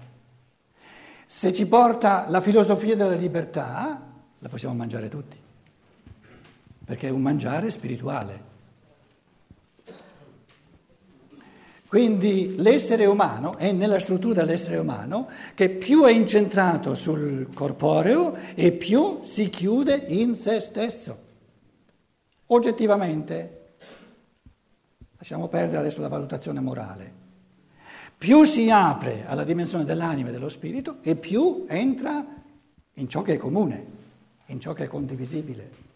Se 1.26 1.52
ci 1.52 1.66
porta 1.66 2.26
la 2.28 2.40
filosofia 2.40 2.94
della 2.94 3.16
libertà, 3.16 4.00
la 4.38 4.48
possiamo 4.48 4.74
mangiare 4.74 5.08
tutti, 5.08 5.36
perché 6.84 7.08
è 7.08 7.10
un 7.10 7.20
mangiare 7.20 7.68
spirituale. 7.68 8.42
Quindi 11.88 12.54
l'essere 12.58 13.06
umano 13.06 13.56
è 13.56 13.72
nella 13.72 13.98
struttura 13.98 14.34
dell'essere 14.34 14.76
umano 14.76 15.26
che 15.52 15.68
più 15.68 16.04
è 16.04 16.12
incentrato 16.12 16.94
sul 16.94 17.52
corporeo 17.52 18.36
e 18.54 18.70
più 18.70 19.18
si 19.22 19.50
chiude 19.50 19.96
in 19.96 20.36
se 20.36 20.60
stesso. 20.60 21.18
Oggettivamente, 22.46 23.61
lasciamo 25.22 25.46
perdere 25.46 25.78
adesso 25.78 26.00
la 26.00 26.08
valutazione 26.08 26.58
morale, 26.58 27.12
più 28.18 28.42
si 28.42 28.70
apre 28.70 29.24
alla 29.24 29.44
dimensione 29.44 29.84
dell'anima 29.84 30.30
e 30.30 30.32
dello 30.32 30.48
spirito 30.48 30.98
e 31.00 31.14
più 31.14 31.64
entra 31.68 32.26
in 32.94 33.08
ciò 33.08 33.22
che 33.22 33.34
è 33.34 33.36
comune, 33.36 33.86
in 34.46 34.58
ciò 34.58 34.72
che 34.72 34.82
è 34.82 34.88
condivisibile. 34.88 35.90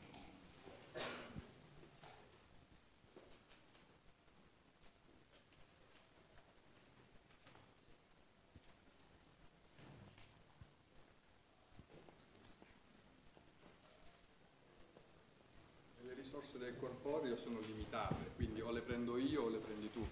Le 16.03 16.15
risorse 16.15 16.59
del 16.59 16.77
corporeo 16.79 17.37
sono 17.37 17.59
limitate, 17.61 18.15
quindi 18.37 18.61
o 18.61 18.71
le 18.71 18.81
prendo 18.81 19.17
io 19.17 19.45
o 19.45 19.49
le 19.49 19.59
prendi 19.59 19.91
tu. 19.91 20.05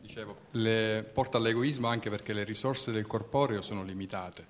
Dicevo, 0.00 0.36
le 0.56 1.08
porta 1.12 1.38
all'egoismo 1.38 1.86
anche 1.86 2.10
perché 2.10 2.32
le 2.32 2.44
risorse 2.44 2.92
del 2.92 3.06
corporeo 3.06 3.60
sono 3.60 3.82
limitate. 3.82 4.46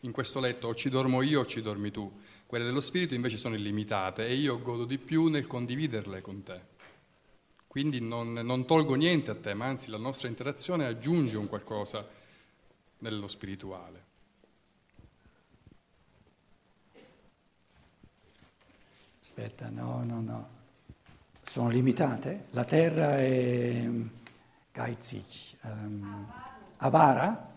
In 0.00 0.12
questo 0.12 0.40
letto 0.40 0.68
o 0.68 0.74
ci 0.74 0.90
dormo 0.90 1.22
io 1.22 1.40
o 1.40 1.46
ci 1.46 1.62
dormi 1.62 1.90
tu. 1.90 2.10
Quelle 2.46 2.64
dello 2.64 2.80
spirito 2.80 3.14
invece 3.14 3.36
sono 3.36 3.54
illimitate 3.54 4.26
e 4.26 4.34
io 4.34 4.60
godo 4.60 4.84
di 4.84 4.98
più 4.98 5.28
nel 5.28 5.46
condividerle 5.46 6.20
con 6.20 6.42
te. 6.42 6.72
Quindi 7.66 8.00
non, 8.00 8.32
non 8.32 8.66
tolgo 8.66 8.94
niente 8.94 9.30
a 9.30 9.34
te, 9.34 9.54
ma 9.54 9.66
anzi 9.66 9.90
la 9.90 9.96
nostra 9.96 10.28
interazione 10.28 10.84
aggiunge 10.84 11.36
un 11.36 11.48
qualcosa 11.48 12.06
nello 12.98 13.26
spirituale. 13.26 14.12
Aspetta, 19.20 19.68
no, 19.70 20.04
no, 20.04 20.20
no. 20.20 20.48
Sono 21.42 21.70
limitate? 21.70 22.46
La 22.50 22.64
terra 22.64 23.18
è 23.18 23.90
geizig, 24.74 25.24
ehm, 25.62 26.26
avara? 26.78 27.52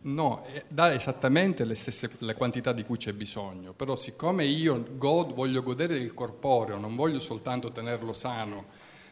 No, 0.00 0.44
eh, 0.46 0.64
dà 0.68 0.92
esattamente 0.92 1.64
le 1.64 1.74
stesse 1.74 2.10
le 2.18 2.34
quantità 2.34 2.72
di 2.72 2.84
cui 2.84 2.96
c'è 2.96 3.12
bisogno, 3.12 3.72
però 3.72 3.96
siccome 3.96 4.44
io 4.44 4.84
god- 4.96 5.32
voglio 5.34 5.62
godere 5.62 5.98
del 5.98 6.14
corporeo, 6.14 6.78
non 6.78 6.94
voglio 6.94 7.18
soltanto 7.18 7.72
tenerlo 7.72 8.12
sano, 8.12 8.66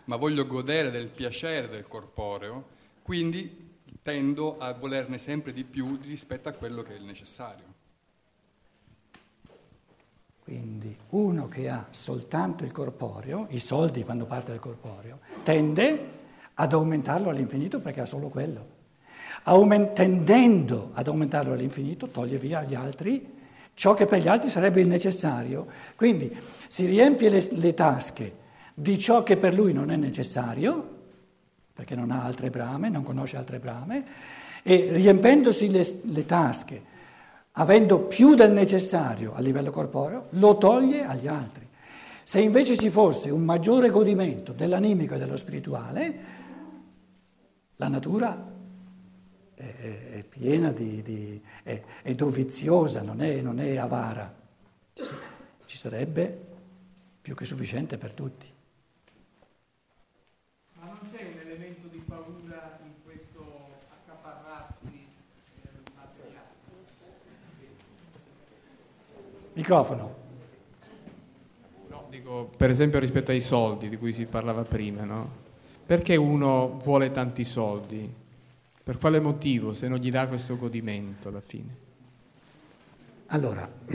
ma 0.05 0.17
voglio 0.17 0.47
godere 0.47 0.91
del 0.91 1.09
piacere 1.09 1.69
del 1.69 1.89
corporeo, 1.89 2.67
quindi 3.03 3.63
tendo 4.03 4.59
a 4.59 4.73
volerne 4.73 5.19
sempre 5.19 5.53
di 5.53 5.65
più 5.65 5.99
rispetto 6.03 6.49
a 6.49 6.53
quello 6.53 6.83
che 6.83 6.95
è 6.95 6.97
il 6.97 7.05
necessario. 7.05 7.74
Quindi 10.45 10.95
uno 11.11 11.49
che 11.49 11.71
ha 11.71 11.87
soltanto 11.91 12.65
il 12.65 12.73
corporeo, 12.73 13.47
i 13.51 13.59
soldi 13.59 14.05
fanno 14.05 14.27
parte 14.27 14.51
del 14.51 14.61
corporeo, 14.61 15.21
tende 15.43 16.11
ad 16.53 16.73
aumentarlo 16.75 17.31
all'infinito 17.31 17.81
perché 17.81 18.03
ha 18.03 18.07
solo 18.07 18.29
quello. 18.29 18.73
Aument- 19.45 19.95
tendendo 19.95 20.91
ad 20.93 21.09
aumentarlo 21.09 21.55
all'infinito 21.55 22.09
toglie 22.09 22.37
via 22.37 22.59
agli 22.59 22.75
altri 22.75 23.33
ciò 23.73 23.95
che 23.95 24.05
per 24.05 24.21
gli 24.21 24.29
altri 24.29 24.51
sarebbe 24.51 24.83
il 24.83 24.87
necessario. 24.87 25.67
Quindi 25.97 26.31
si 26.69 26.85
riempie 26.85 27.31
le, 27.31 27.49
le 27.53 27.73
tasche 27.73 28.37
di 28.75 28.99
ciò 28.99 29.23
che 29.23 29.39
per 29.39 29.55
lui 29.55 29.73
non 29.73 29.91
è 29.91 29.97
necessario, 29.97 30.91
perché 31.73 31.95
non 31.95 32.11
ha 32.11 32.23
altre 32.23 32.51
brame, 32.51 32.91
non 32.91 33.03
conosce 33.03 33.39
altre 33.39 33.59
brame, 33.59 34.05
e 34.63 34.89
riempendosi 34.93 35.71
le, 35.71 36.01
le 36.03 36.27
tasche 36.27 36.93
avendo 37.57 38.01
più 38.01 38.35
del 38.35 38.53
necessario 38.53 39.35
a 39.35 39.41
livello 39.41 39.71
corporeo, 39.71 40.27
lo 40.31 40.57
toglie 40.59 41.05
agli 41.05 41.29
altri. 41.29 41.69
Se 42.23 42.41
invece 42.41 42.77
ci 42.77 42.91
fosse 42.91 43.31
un 43.31 43.43
maggiore 43.43 43.91
godimento 43.91 44.53
dell'animico 44.53 45.15
e 45.15 45.19
dello 45.19 45.37
spirituale, 45.37 46.33
la 47.77 47.89
natura 47.89 48.53
è, 49.55 49.63
è, 49.63 50.11
è 50.11 50.25
piena 50.25 50.73
di, 50.73 51.03
di 51.03 51.43
è, 51.63 51.83
è, 52.03 52.15
doviziosa, 52.15 53.03
non 53.03 53.21
è, 53.21 53.41
non 53.41 53.61
è 53.61 53.77
avara. 53.77 54.33
Ci 54.95 55.77
sarebbe 55.77 56.53
più 57.21 57.35
che 57.35 57.45
sufficiente 57.45 57.99
per 57.99 58.13
tutti. 58.13 58.53
Ma 60.79 60.87
non 60.87 60.99
c'è 61.11 61.25
un 61.25 61.39
elemento 61.41 61.89
di 61.89 61.99
paura 61.99 62.79
in 62.85 62.93
questo 63.03 63.71
accaparrarsi 63.89 65.07
eh, 65.63 65.69
materiale? 65.95 66.53
Microfono. 69.55 70.23
No, 71.89 72.07
dico, 72.11 72.51
per 72.57 72.71
esempio 72.71 72.99
rispetto 72.99 73.31
ai 73.31 73.41
soldi 73.41 73.89
di 73.89 73.97
cui 73.97 74.13
si 74.13 74.27
parlava 74.27 74.63
prima, 74.63 75.05
no? 75.05 75.43
Perché 75.87 76.17
uno 76.17 76.79
vuole 76.83 77.11
tanti 77.11 77.45
soldi? 77.45 78.13
Per 78.83 78.99
quale 78.99 79.21
motivo 79.21 79.73
se 79.73 79.87
non 79.89 79.99
gli 79.99 80.11
dà 80.11 80.27
questo 80.29 80.57
godimento 80.57 81.29
alla 81.29 81.41
fine? 81.41 81.77
Allora, 83.27 83.71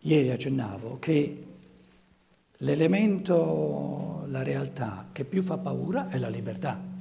ieri 0.00 0.30
accennavo 0.30 0.98
che 0.98 1.46
l'elemento, 2.58 4.24
la 4.26 4.42
realtà 4.42 5.08
che 5.12 5.24
più 5.24 5.42
fa 5.42 5.56
paura 5.58 6.10
è 6.10 6.18
la 6.18 6.28
libertà. 6.28 6.91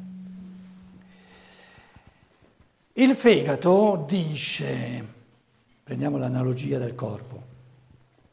Il 2.96 3.16
fegato 3.16 4.04
dice, 4.06 5.08
prendiamo 5.82 6.18
l'analogia 6.18 6.78
del 6.78 6.94
corpo, 6.94 7.36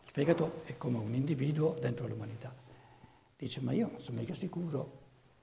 il 0.04 0.10
fegato 0.10 0.62
è 0.64 0.76
come 0.76 0.98
un 0.98 1.14
individuo 1.14 1.76
dentro 1.80 2.08
l'umanità, 2.08 2.52
dice 3.36 3.60
ma 3.60 3.70
io 3.70 3.88
non 3.88 4.00
sono 4.00 4.18
mica 4.18 4.34
sicuro 4.34 5.02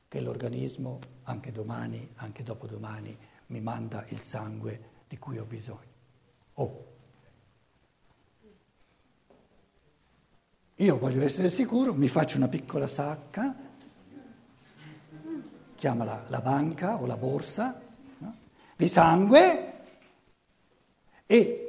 che 0.09 0.19
l'organismo 0.19 0.99
anche 1.23 1.53
domani, 1.53 2.09
anche 2.15 2.43
dopodomani, 2.43 3.17
mi 3.47 3.61
manda 3.61 4.05
il 4.09 4.19
sangue 4.19 4.81
di 5.07 5.17
cui 5.17 5.37
ho 5.37 5.45
bisogno. 5.45 5.93
Oh, 6.55 6.93
Io 10.79 10.97
voglio 10.97 11.23
essere 11.23 11.47
sicuro, 11.47 11.93
mi 11.93 12.09
faccio 12.09 12.35
una 12.35 12.49
piccola 12.49 12.85
sacca, 12.85 13.55
chiamala 15.73 16.25
la 16.27 16.41
banca 16.41 17.01
o 17.01 17.05
la 17.05 17.15
borsa? 17.15 17.84
Di 18.75 18.87
sangue 18.87 19.73
e 21.25 21.59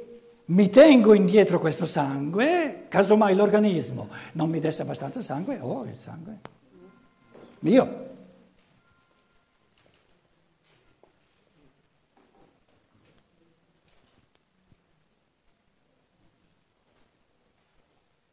mi 0.45 0.69
tengo 0.69 1.13
indietro 1.13 1.59
questo 1.59 1.85
sangue, 1.85 2.85
casomai 2.87 3.35
l'organismo 3.35 4.09
non 4.33 4.49
mi 4.49 4.59
desse 4.59 4.81
abbastanza 4.81 5.21
sangue, 5.21 5.59
oh, 5.59 5.83
il 5.85 5.93
sangue 5.93 6.39
mio. 7.59 8.05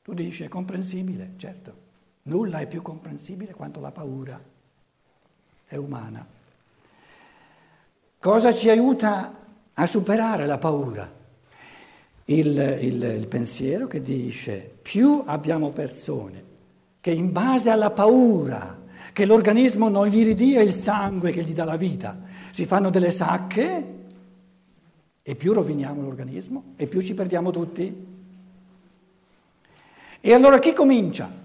Tu 0.03 0.13
dici 0.13 0.45
è 0.45 0.49
comprensibile, 0.49 1.33
certo. 1.39 1.83
Nulla 2.25 2.59
è 2.59 2.69
più 2.69 2.83
comprensibile 2.83 3.55
quanto 3.55 3.81
la 3.81 3.91
paura 3.91 4.43
è 5.67 5.77
umana. 5.77 6.27
Cosa 8.25 8.55
ci 8.55 8.71
aiuta 8.71 9.35
a 9.75 9.87
superare 9.87 10.47
la 10.47 10.57
paura? 10.57 11.07
Il, 12.25 12.79
il, 12.81 13.03
il 13.03 13.29
pensiero 13.29 13.87
che 13.87 14.01
dice 14.01 14.77
più 14.81 15.23
abbiamo 15.27 15.73
persone 15.73 16.43
che 17.03 17.11
in 17.11 17.33
base 17.33 17.69
alla 17.69 17.91
paura 17.91 18.81
che 19.13 19.27
l'organismo 19.27 19.91
non 19.91 20.07
gli 20.07 20.25
ridia 20.25 20.63
il 20.63 20.73
sangue 20.73 21.33
che 21.33 21.43
gli 21.43 21.53
dà 21.53 21.65
la 21.65 21.77
vita, 21.77 22.19
si 22.51 22.65
fanno 22.65 22.89
delle 22.89 23.11
sacche 23.11 23.95
e 25.21 25.35
più 25.35 25.53
roviniamo 25.53 26.01
l'organismo 26.01 26.73
e 26.77 26.87
più 26.87 27.03
ci 27.03 27.13
perdiamo 27.13 27.51
tutti. 27.51 28.07
E 30.23 30.33
allora 30.33 30.59
chi 30.61 30.73
comincia? 30.73 31.44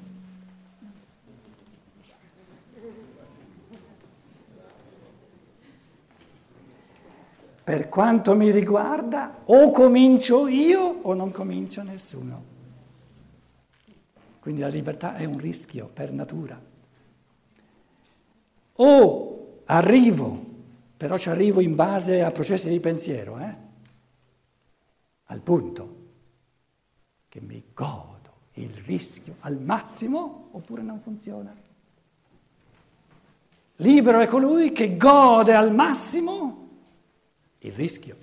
Per 7.69 7.87
quanto 7.87 8.33
mi 8.33 8.49
riguarda, 8.49 9.43
o 9.45 9.69
comincio 9.69 10.47
io 10.47 10.81
o 11.03 11.13
non 11.13 11.29
comincia 11.31 11.83
nessuno. 11.83 12.43
Quindi 14.39 14.61
la 14.61 14.69
libertà 14.69 15.15
è 15.15 15.25
un 15.25 15.37
rischio 15.37 15.87
per 15.93 16.11
natura. 16.11 16.59
O 18.73 19.61
arrivo, 19.65 20.45
però 20.97 21.15
ci 21.19 21.29
arrivo 21.29 21.61
in 21.61 21.75
base 21.75 22.23
a 22.23 22.31
processi 22.31 22.69
di 22.69 22.79
pensiero, 22.79 23.37
eh? 23.37 23.55
al 25.25 25.41
punto 25.41 25.95
che 27.29 27.39
mi 27.39 27.63
godo 27.71 28.31
il 28.53 28.73
rischio 28.83 29.35
al 29.41 29.61
massimo 29.61 30.47
oppure 30.53 30.81
non 30.81 30.99
funziona. 30.99 31.55
Libero 33.75 34.21
è 34.21 34.25
colui 34.25 34.71
che 34.71 34.97
gode 34.97 35.53
al 35.53 35.71
massimo 35.71 36.68
il 37.59 37.71
rischio, 37.73 38.15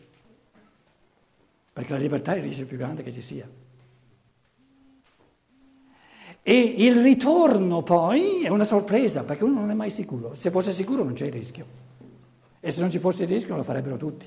perché 1.73 1.93
la 1.93 1.99
libertà 1.99 2.35
è 2.35 2.39
il 2.39 2.45
rischio 2.45 2.67
più 2.67 2.77
grande 2.77 3.03
che 3.03 3.13
ci 3.13 3.21
sia. 3.21 3.49
E 6.43 6.75
il 6.79 7.03
ritorno 7.03 7.83
poi 7.83 8.45
è 8.45 8.49
una 8.49 8.65
sorpresa, 8.65 9.25
perché 9.25 9.43
uno 9.43 9.61
non 9.61 9.71
è 9.71 9.75
mai 9.75 9.91
sicuro. 9.91 10.35
Se 10.35 10.51
fosse 10.51 10.73
sicuro 10.73 11.03
non 11.03 11.15
c'è 11.15 11.27
il 11.27 11.33
rischio. 11.33 11.67
E 12.61 12.71
se 12.71 12.81
non 12.81 12.91
ci 12.91 12.99
fosse 12.99 13.25
il 13.25 13.29
rischio 13.29 13.57
lo 13.57 13.65
farebbero 13.65 13.97
tutti. 13.97 14.27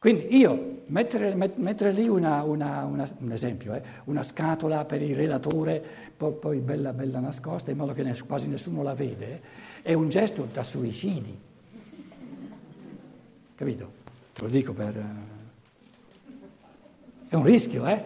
Quindi 0.00 0.34
io 0.34 0.84
mettere, 0.86 1.34
mettere 1.34 1.92
lì 1.92 2.08
una, 2.08 2.42
una, 2.42 2.84
una, 2.84 3.08
un 3.18 3.32
esempio, 3.32 3.74
eh, 3.74 3.82
una 4.04 4.22
scatola 4.22 4.84
per 4.84 5.02
il 5.02 5.14
relatore, 5.14 5.82
poi, 6.16 6.58
bella, 6.58 6.92
bella, 6.92 7.20
nascosta, 7.20 7.70
in 7.70 7.76
modo 7.76 7.92
che 7.92 8.02
quasi 8.26 8.48
nessuno 8.48 8.82
la 8.82 8.94
vede, 8.94 9.42
è 9.82 9.92
un 9.92 10.08
gesto 10.08 10.48
da 10.52 10.62
suicidi. 10.62 11.38
Capito? 13.54 13.92
Te 14.32 14.42
lo 14.42 14.48
dico 14.48 14.72
per... 14.72 14.96
Eh, 14.96 15.38
è 17.28 17.34
un 17.34 17.44
rischio, 17.44 17.86
eh? 17.86 18.04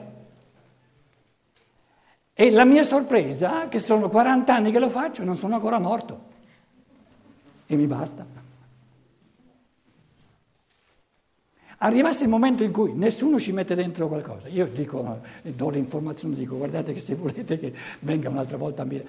E 2.35 2.51
la 2.51 2.65
mia 2.65 2.83
sorpresa 2.83 3.65
è 3.65 3.69
che 3.69 3.79
sono 3.79 4.09
40 4.09 4.55
anni 4.55 4.73
che 4.73 4.79
lo 4.79 4.89
faccio 4.89 5.23
e 5.23 5.25
non 5.25 5.37
sono 5.37 5.55
ancora 5.55 5.79
morto. 5.79 6.33
E 7.67 7.77
mi 7.77 7.87
basta. 7.87 8.27
Arrivasse 11.79 12.25
il 12.25 12.31
momento 12.31 12.63
in 12.63 12.73
cui 12.73 12.93
nessuno 12.93 13.39
ci 13.39 13.53
mette 13.53 13.75
dentro 13.75 14.09
qualcosa, 14.09 14.49
io 14.49 14.67
dico, 14.67 15.21
do 15.43 15.71
le 15.71 15.79
informazioni, 15.79 16.35
dico 16.35 16.57
guardate 16.57 16.93
che 16.93 17.01
se 17.01 17.15
volete 17.15 17.59
che 17.59 17.75
venga 18.01 18.31
un'altra 18.31 18.57
volta 18.57 18.83
a 18.83 18.85
Milano. 18.85 19.09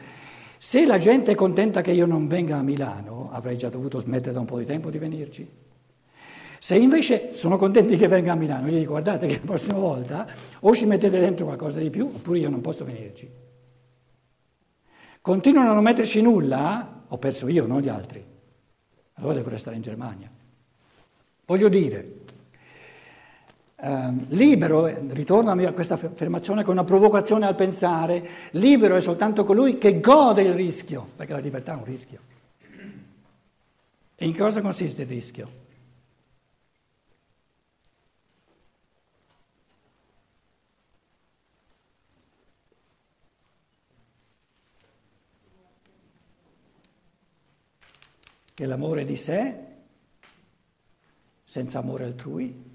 Se 0.65 0.83
la 0.83 0.97
gente 0.97 1.33
è 1.33 1.35
contenta 1.35 1.81
che 1.81 1.91
io 1.91 2.07
non 2.07 2.27
venga 2.27 2.57
a 2.57 2.63
Milano, 2.63 3.29
avrei 3.31 3.55
già 3.55 3.69
dovuto 3.69 3.99
smettere 3.99 4.31
da 4.31 4.39
un 4.39 4.47
po' 4.47 4.57
di 4.57 4.65
tempo 4.65 4.89
di 4.89 4.97
venirci. 4.97 5.47
Se 6.57 6.75
invece 6.75 7.35
sono 7.35 7.55
contenti 7.55 7.95
che 7.97 8.07
venga 8.07 8.31
a 8.31 8.35
Milano, 8.35 8.67
io 8.69 8.79
dico 8.79 8.93
guardate 8.93 9.27
che 9.27 9.35
la 9.35 9.45
prossima 9.45 9.77
volta 9.77 10.27
o 10.61 10.73
ci 10.73 10.87
mettete 10.87 11.19
dentro 11.19 11.45
qualcosa 11.45 11.77
di 11.77 11.91
più 11.91 12.05
oppure 12.07 12.39
io 12.39 12.49
non 12.49 12.61
posso 12.61 12.83
venirci. 12.83 13.29
Continuano 15.21 15.69
a 15.69 15.73
non 15.75 15.83
metterci 15.83 16.19
nulla, 16.23 17.03
ho 17.09 17.17
perso 17.19 17.47
io, 17.47 17.67
non 17.67 17.79
gli 17.79 17.87
altri. 17.87 18.25
Allora 19.13 19.35
devo 19.35 19.49
restare 19.49 19.75
in 19.75 19.83
Germania. 19.83 20.31
Voglio 21.45 21.69
dire, 21.69 22.21
Uh, 23.77 24.23
libero, 24.29 24.85
ritorno 25.11 25.51
a 25.51 25.71
questa 25.73 25.95
affermazione 25.95 26.63
con 26.63 26.71
una 26.73 26.85
provocazione 26.85 27.45
al 27.45 27.55
pensare, 27.55 28.25
libero 28.51 28.95
è 28.95 29.01
soltanto 29.01 29.43
colui 29.43 29.77
che 29.77 29.99
gode 29.99 30.43
il 30.43 30.53
rischio, 30.53 31.09
perché 31.15 31.33
la 31.33 31.39
libertà 31.39 31.73
è 31.73 31.75
un 31.75 31.83
rischio. 31.83 32.19
E 34.15 34.25
in 34.25 34.35
cosa 34.35 34.61
consiste 34.61 35.01
il 35.01 35.09
rischio? 35.09 35.63
Che 48.53 48.65
l'amore 48.65 49.03
di 49.03 49.17
sé, 49.17 49.57
senza 51.43 51.79
amore 51.79 52.05
altrui, 52.05 52.73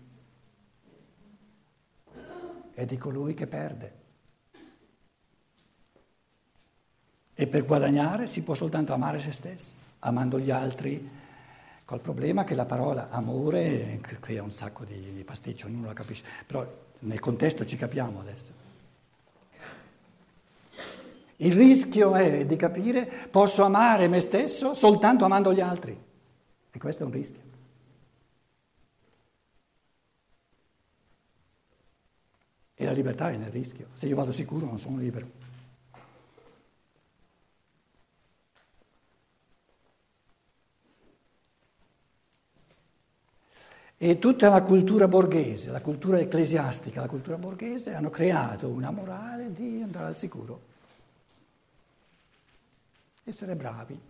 è 2.80 2.86
di 2.86 2.96
colui 2.96 3.34
che 3.34 3.46
perde. 3.46 3.92
E 7.34 7.46
per 7.46 7.64
guadagnare 7.64 8.26
si 8.26 8.42
può 8.42 8.54
soltanto 8.54 8.92
amare 8.92 9.18
se 9.18 9.32
stessi, 9.32 9.74
amando 10.00 10.38
gli 10.38 10.50
altri, 10.50 11.08
col 11.84 12.00
problema 12.00 12.44
che 12.44 12.54
la 12.54 12.64
parola 12.64 13.10
amore 13.10 14.00
crea 14.20 14.42
un 14.42 14.50
sacco 14.50 14.84
di, 14.84 15.12
di 15.14 15.24
pasticcio, 15.24 15.66
ognuno 15.66 15.86
la 15.86 15.92
capisce, 15.92 16.24
però 16.46 16.66
nel 17.00 17.20
contesto 17.20 17.66
ci 17.66 17.76
capiamo 17.76 18.20
adesso. 18.20 18.52
Il 21.36 21.52
rischio 21.52 22.14
è 22.14 22.44
di 22.44 22.56
capire 22.56 23.28
posso 23.30 23.64
amare 23.64 24.08
me 24.08 24.20
stesso 24.20 24.74
soltanto 24.74 25.24
amando 25.24 25.52
gli 25.52 25.60
altri. 25.60 25.98
E 26.72 26.78
questo 26.78 27.02
è 27.02 27.06
un 27.06 27.12
rischio. 27.12 27.49
La 32.90 32.96
libertà 32.96 33.30
è 33.30 33.36
nel 33.36 33.50
rischio. 33.50 33.86
Se 33.92 34.06
io 34.06 34.16
vado 34.16 34.32
sicuro 34.32 34.66
non 34.66 34.78
sono 34.78 34.98
libero. 34.98 35.48
E 43.96 44.18
tutta 44.18 44.48
la 44.48 44.62
cultura 44.62 45.06
borghese, 45.08 45.70
la 45.70 45.82
cultura 45.82 46.18
ecclesiastica, 46.18 47.02
la 47.02 47.06
cultura 47.06 47.36
borghese 47.36 47.94
hanno 47.94 48.08
creato 48.08 48.68
una 48.68 48.90
morale 48.90 49.52
di 49.52 49.82
andare 49.82 50.06
al 50.06 50.16
sicuro, 50.16 50.68
essere 53.24 53.54
bravi. 53.56 54.00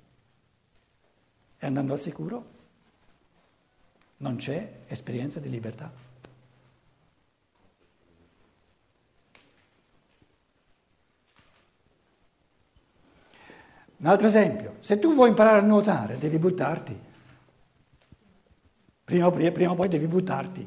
E 1.59 1.67
andando 1.67 1.93
al 1.93 1.99
sicuro 1.99 2.59
non 4.19 4.37
c'è 4.37 4.85
esperienza 4.87 5.41
di 5.41 5.51
libertà. 5.51 6.10
Un 14.01 14.07
altro 14.07 14.29
esempio, 14.29 14.77
se 14.79 14.99
tu 14.99 15.15
vuoi 15.15 15.29
imparare 15.29 15.59
a 15.59 15.63
nuotare 15.63 16.17
devi 16.17 16.39
buttarti. 16.39 16.99
Prima 19.05 19.27
o, 19.27 19.31
prima 19.31 19.71
o 19.73 19.75
poi 19.75 19.89
devi 19.89 20.07
buttarti. 20.07 20.67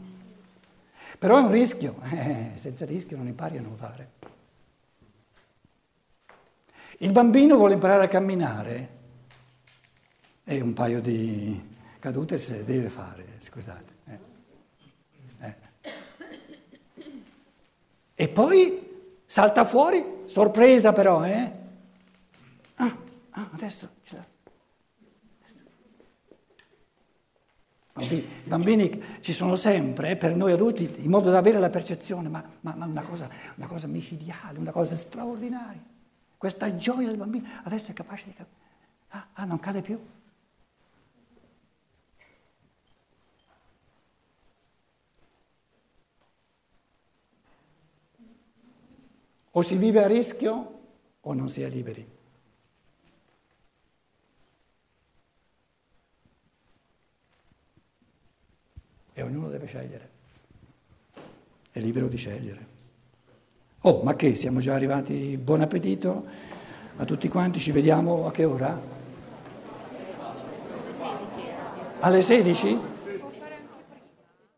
Però 1.18 1.38
è 1.40 1.42
un 1.42 1.50
rischio, 1.50 1.96
eh, 2.14 2.52
senza 2.54 2.86
rischio 2.86 3.18
non 3.18 3.26
impari 3.26 3.58
a 3.58 3.62
nuotare. 3.62 4.12
Il 7.00 7.12
bambino 7.12 7.56
vuole 7.56 7.74
imparare 7.74 8.04
a 8.04 8.08
camminare 8.08 8.90
e 10.44 10.62
un 10.62 10.74
paio 10.74 11.02
di 11.02 11.72
cadute 11.98 12.38
se 12.38 12.58
le 12.58 12.64
deve 12.66 12.90
fare, 12.90 13.26
scusate. 13.40 13.94
Eh. 14.06 14.20
Eh. 15.40 15.56
E 18.14 18.28
poi 18.28 19.16
salta 19.26 19.66
fuori, 19.66 20.22
sorpresa 20.26 20.94
però, 20.94 21.26
eh? 21.26 21.62
Ah, 23.36 23.50
adesso 23.52 23.90
ce 24.04 24.16
l'ha. 24.16 24.32
I 27.96 28.28
bambini 28.46 29.20
ci 29.20 29.34
sono 29.34 29.56
sempre 29.56 30.16
per 30.18 30.36
noi 30.36 30.52
adulti 30.52 31.04
in 31.04 31.12
modo 31.12 31.30
da 31.30 31.38
avere 31.38 31.60
la 31.60 31.70
percezione, 31.70 32.28
ma, 32.28 32.44
ma, 32.62 32.74
ma 32.76 32.86
una, 32.86 33.04
cosa, 33.04 33.30
una, 33.56 33.68
cosa, 33.68 33.86
micidiale, 33.86 34.58
una 34.58 34.72
cosa 34.72 34.96
straordinaria. 34.96 35.84
Questa 36.36 36.76
gioia 36.76 37.08
del 37.08 37.18
bambino 37.18 37.48
adesso 37.64 37.92
è 37.92 37.94
capace 37.94 38.26
di 38.26 38.34
capire. 38.34 38.62
Ah, 39.10 39.28
ah, 39.34 39.46
non 39.46 39.60
cade 39.60 39.82
più. 39.82 40.00
O 49.52 49.62
si 49.62 49.78
vive 49.78 50.04
a 50.04 50.08
rischio 50.08 50.80
o 51.22 51.34
non 51.34 51.48
si 51.48 51.62
è 51.62 51.70
liberi. 51.70 52.22
E 59.14 59.22
ognuno 59.22 59.50
deve 59.50 59.66
scegliere. 59.66 60.10
È 61.72 61.80
libero 61.80 62.08
di 62.08 62.18
scegliere. 62.18 62.72
Oh, 63.82 64.02
ma 64.04 64.16
che 64.16 64.36
siamo 64.36 64.60
già 64.60 64.74
arrivati? 64.76 65.38
Buon 65.38 65.62
appetito 65.62 66.26
a 66.96 67.06
tutti 67.06 67.28
quanti, 67.28 67.60
ci 67.60 67.72
vediamo 67.72 68.28
a 68.28 68.32
che 68.32 68.46
ora? 68.46 68.80
Alle 72.00 72.22
16? 72.22 72.93